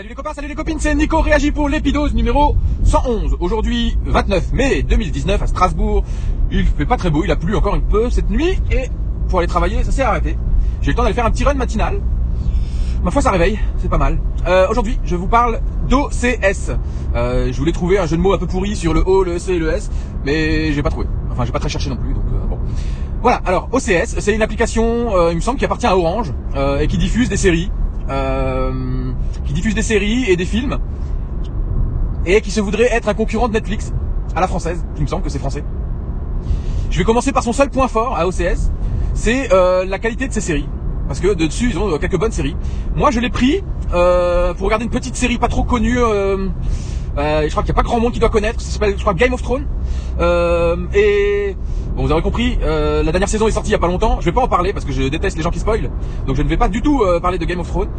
[0.00, 3.36] Salut les copains, salut les copines, c'est Nico réagit pour l'épidose numéro 111.
[3.38, 6.04] Aujourd'hui, 29 mai 2019 à Strasbourg.
[6.50, 8.88] Il fait pas très beau, il a plu encore un peu cette nuit et
[9.28, 10.38] pour aller travailler, ça s'est arrêté.
[10.80, 12.00] J'ai eu le temps d'aller faire un petit run matinal.
[13.04, 14.18] Ma foi, ça réveille, c'est pas mal.
[14.46, 15.60] Euh, Aujourd'hui, je vous parle
[15.90, 16.70] d'OCS.
[17.14, 19.38] Euh, je voulais trouver un jeu de mots un peu pourri sur le O, le
[19.38, 19.90] C et le S,
[20.24, 21.08] mais j'ai pas trouvé.
[21.30, 22.58] Enfin, j'ai pas très cherché non plus, donc euh, bon.
[23.20, 26.32] Voilà, alors OCS, c'est une application, il me semble, qui appartient à Orange
[26.80, 27.70] et qui diffuse des séries.
[28.08, 29.12] Euh,
[29.44, 30.78] qui diffuse des séries et des films
[32.26, 33.92] et qui se voudrait être un concurrent de Netflix
[34.34, 34.84] à la française.
[34.96, 35.64] Il me semble que c'est français.
[36.90, 38.70] Je vais commencer par son seul point fort à OCS,
[39.14, 40.68] c'est euh, la qualité de ses séries.
[41.06, 42.56] Parce que dessus ils ont euh, quelques bonnes séries.
[42.94, 45.98] Moi je l'ai pris euh, pour regarder une petite série pas trop connue.
[45.98, 46.48] Euh,
[47.18, 48.60] euh, je crois qu'il n'y a pas grand monde qui doit connaître.
[48.60, 49.66] Ça s'appelle, je crois, Game of Thrones.
[50.20, 51.56] Euh, et
[51.96, 54.20] bon, vous aurez compris, euh, la dernière saison est sortie il y a pas longtemps.
[54.20, 55.90] Je vais pas en parler parce que je déteste les gens qui spoilent.
[56.26, 57.90] Donc je ne vais pas du tout euh, parler de Game of Thrones.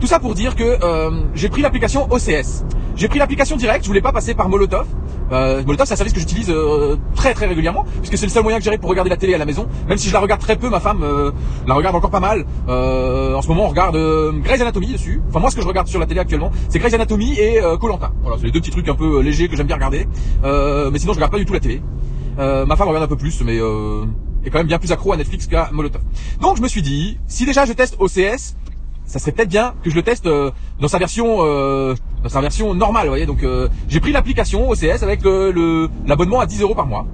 [0.00, 2.64] Tout ça pour dire que euh, j'ai pris l'application OCS.
[2.96, 3.84] J'ai pris l'application directe.
[3.84, 4.86] Je voulais pas passer par Molotov.
[5.32, 8.42] Euh, Molotov, c'est un service que j'utilise euh, très très régulièrement puisque c'est le seul
[8.42, 9.68] moyen que j'ai pour regarder la télé à la maison.
[9.88, 11.04] Même si je la regarde très peu, ma femme
[11.66, 12.46] la regarde encore pas mal.
[12.66, 13.96] En ce moment, on regarde
[14.42, 15.20] Grey's Anatomy dessus.
[15.28, 18.10] Enfin moi, ce que je regarde sur la télé actuellement, c'est Grey's Anatomy et Colanta.
[18.22, 20.06] voilà, c'est les deux petits trucs un peu légers que j'aime bien regarder.
[20.42, 21.82] Mais sinon, je regarde pas tout la télé.
[22.38, 24.04] Euh, ma femme regarde un peu plus, mais euh,
[24.44, 26.02] est quand même bien plus accro à Netflix qu'à Molotov.
[26.40, 28.56] Donc je me suis dit, si déjà je teste OCS,
[29.04, 32.74] ça serait peut-être bien que je le teste euh, dans sa version dans sa version
[32.74, 33.26] normale, voyez.
[33.26, 33.44] Donc
[33.88, 35.20] j'ai pris l'application OCS avec
[36.06, 37.06] l'abonnement à 10 euros par mois,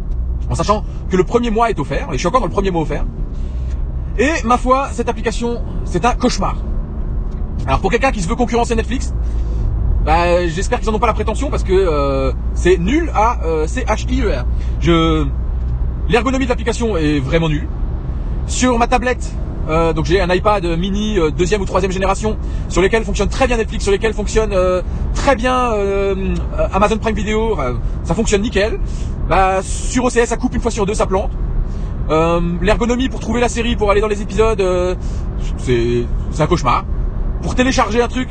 [0.51, 2.71] en sachant que le premier mois est offert, et je suis encore dans le premier
[2.71, 3.05] mois offert.
[4.19, 6.57] Et ma foi, cette application, c'est un cauchemar.
[7.67, 9.13] Alors pour quelqu'un qui se veut concurrencer Netflix,
[10.07, 13.67] bah, j'espère qu'ils en ont pas la prétention parce que euh, c'est nul à euh,
[13.67, 14.45] C-H-I-E-R.
[14.81, 15.27] Je...
[16.09, 17.67] L'ergonomie de l'application est vraiment nulle.
[18.47, 19.35] Sur ma tablette,
[19.69, 22.37] euh, donc j'ai un iPad mini euh, deuxième ou troisième génération
[22.69, 24.83] sur lesquels fonctionne très bien Netflix, sur lesquels fonctionne euh,
[25.17, 26.15] très bien euh,
[26.57, 27.59] euh, Amazon Prime Video,
[28.05, 28.79] ça fonctionne nickel.
[29.29, 31.33] Bah, sur OCS, ça coupe une fois sur deux, ça plante.
[32.11, 34.95] Euh, L'ergonomie pour trouver la série, pour aller dans les épisodes, euh,
[35.59, 36.07] c'est
[36.39, 36.85] un cauchemar.
[37.43, 38.29] Pour télécharger un truc,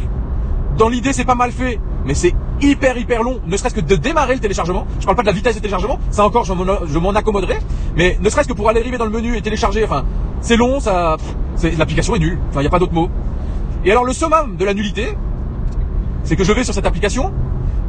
[0.77, 3.95] dans l'idée c'est pas mal fait, mais c'est hyper hyper long, ne serait-ce que de
[3.95, 4.85] démarrer le téléchargement.
[4.99, 6.53] Je parle pas de la vitesse de téléchargement, ça encore je
[6.99, 7.57] m'en, accommoderai,
[7.95, 10.05] mais ne serait-ce que pour aller arriver dans le menu et télécharger, enfin
[10.41, 11.17] c'est long, ça,
[11.77, 13.09] l'application est nulle, enfin il y a pas d'autre mot.
[13.83, 15.17] Et alors le summum de la nullité,
[16.23, 17.31] c'est que je vais sur cette application.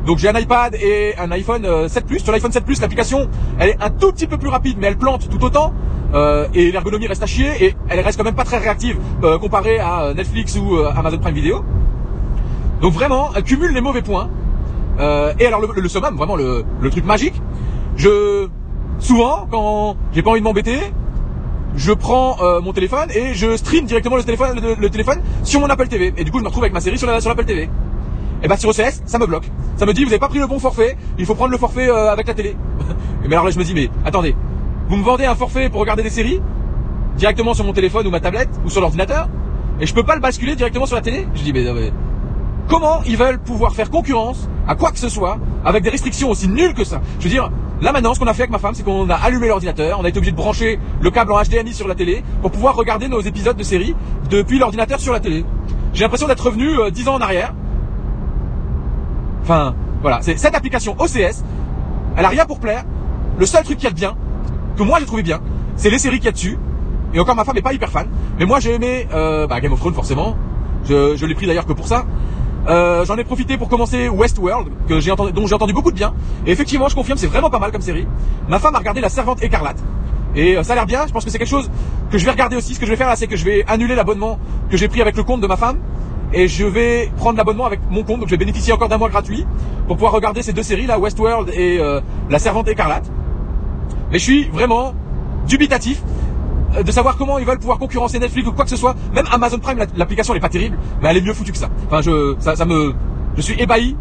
[0.04, 2.20] Donc j'ai un iPad et un iPhone euh, 7 Plus.
[2.20, 4.98] Sur l'iPhone 7 Plus, l'application, elle est un tout petit peu plus rapide, mais elle
[4.98, 5.72] plante tout autant.
[6.14, 9.38] Euh, et l'ergonomie reste à chier et elle reste quand même pas très réactive euh,
[9.38, 11.64] comparée à euh, Netflix ou euh, Amazon Prime Video.
[12.80, 14.28] Donc vraiment, elle cumule les mauvais points.
[14.98, 17.40] Euh, et alors le, le, summum, vraiment le, truc magique,
[17.96, 18.48] je
[18.98, 20.78] souvent quand j'ai pas envie de m'embêter,
[21.76, 26.14] je prends euh, mon téléphone et je stream directement le téléphone, sur mon Apple TV.
[26.16, 27.68] Et du coup, je me retrouve avec ma série sur la- sur l'Apple TV.
[28.42, 29.50] Et bah sur OCS, ça me bloque.
[29.76, 31.88] Ça me dit vous avez pas pris le bon forfait, il faut prendre le forfait
[31.88, 32.54] euh, avec la télé.
[33.22, 34.34] mais alors là je me dis mais attendez,
[34.88, 36.40] vous me vendez un forfait pour regarder des séries
[37.16, 39.28] directement sur mon téléphone ou ma tablette ou sur l'ordinateur
[39.80, 41.26] et je peux pas le basculer directement sur la télé?
[41.34, 41.92] Je dis mais, mais
[42.68, 46.48] comment ils veulent pouvoir faire concurrence à quoi que ce soit avec des restrictions aussi
[46.48, 47.00] nulles que ça?
[47.18, 47.50] Je veux dire,
[47.80, 50.04] là maintenant, ce qu'on a fait avec ma femme, c'est qu'on a allumé l'ordinateur, on
[50.04, 53.08] a été obligé de brancher le câble en HDMI sur la télé pour pouvoir regarder
[53.08, 53.94] nos épisodes de séries
[54.30, 55.44] depuis l'ordinateur sur la télé.
[55.92, 57.54] J'ai l'impression d'être revenu euh, 10 ans en arrière.
[59.42, 61.44] Enfin, voilà, c'est cette application OCS,
[62.16, 62.84] elle a rien pour plaire.
[63.38, 64.16] Le seul truc qu'il y a de bien,
[64.76, 65.40] que moi j'ai trouvé bien,
[65.76, 66.58] c'est les séries qu'il y a dessus.
[67.14, 68.08] Et encore ma femme n'est pas hyper fan.
[68.38, 70.36] Mais moi j'ai aimé euh, bah, Game of Thrones forcément.
[70.84, 72.04] Je, je l'ai pris d'ailleurs que pour ça.
[72.68, 75.96] Euh, J'en ai profité pour commencer Westworld, que j'ai entendu, dont j'ai entendu beaucoup de
[75.96, 76.14] bien.
[76.46, 78.06] Et effectivement, je confirme, c'est vraiment pas mal comme série.
[78.48, 79.82] Ma femme a regardé La Servante écarlate.
[80.34, 81.06] Et euh, ça a l'air bien.
[81.06, 81.70] Je pense que c'est quelque chose
[82.10, 82.74] que je vais regarder aussi.
[82.74, 84.38] Ce que je vais faire là, c'est que je vais annuler l'abonnement
[84.70, 85.78] que j'ai pris avec le compte de ma femme.
[86.32, 88.20] Et je vais prendre l'abonnement avec mon compte.
[88.20, 89.46] Donc je vais bénéficier encore d'un mois gratuit
[89.86, 92.00] pour pouvoir regarder ces deux séries là, Westworld et euh,
[92.30, 93.10] La Servante écarlate.
[94.10, 94.92] Mais je suis vraiment
[95.46, 96.02] dubitatif
[96.82, 98.94] de savoir comment ils veulent pouvoir concurrencer Netflix ou quoi que ce soit.
[99.14, 101.58] Même Amazon Prime, la- l'application elle est pas terrible, mais elle est mieux foutue que
[101.58, 101.68] ça.
[101.86, 102.94] Enfin, je, ça, me,
[103.36, 103.96] je suis ébahi.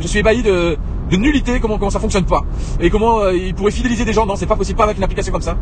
[0.00, 0.76] Je suis ébahi de,
[1.10, 2.42] de nullité, comment, comment ça fonctionne pas.
[2.80, 4.26] Et comment euh, ils pourraient fidéliser des gens.
[4.26, 5.56] Non, c'est pas possible, pas avec une application comme ça.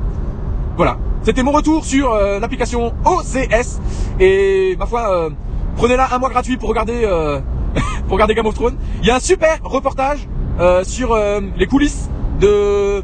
[0.76, 0.96] Voilà.
[1.22, 3.78] C'était mon retour sur euh, l'application OCS.
[4.18, 5.30] Et ma foi, euh,
[5.76, 7.40] prenez-la un mois gratuit pour regarder, euh,
[8.08, 8.76] pour regarder Game of Thrones.
[9.02, 10.26] Il y a un super reportage
[10.60, 12.08] euh, sur euh, les coulisses
[12.40, 13.02] de,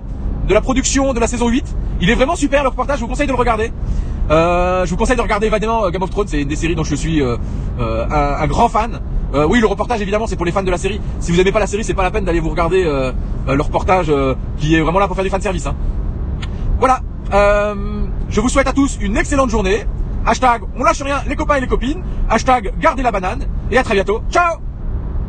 [0.48, 1.64] de la production de la saison 8.
[2.00, 3.70] Il est vraiment super le reportage, je vous conseille de le regarder.
[4.30, 6.74] Euh, je vous conseille de regarder évidemment euh, Game of Thrones, c'est une des séries
[6.74, 7.36] dont je suis euh,
[7.78, 9.00] euh, un, grand fan.
[9.34, 11.00] Euh, oui, le reportage évidemment c'est pour les fans de la série.
[11.20, 14.12] Si vous aimez pas la série, c'est pas la peine d'aller vous regarder le reportage
[14.58, 15.66] qui est vraiment là pour faire du fan service.
[15.66, 15.76] Hein.
[16.78, 17.00] Voilà.
[17.32, 19.84] Je vous souhaite à tous une excellente journée.
[20.26, 22.02] Hashtag on lâche rien les copains et les copines.
[22.28, 23.46] Hashtag gardez la banane.
[23.70, 24.22] Et à très bientôt.
[24.30, 24.67] Ciao